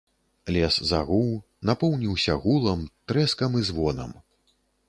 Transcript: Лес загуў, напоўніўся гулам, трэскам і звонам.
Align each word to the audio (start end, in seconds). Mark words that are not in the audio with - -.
Лес 0.53 0.77
загуў, 0.91 1.27
напоўніўся 1.71 2.39
гулам, 2.47 2.79
трэскам 3.13 3.51
і 3.63 3.65
звонам. 3.73 4.11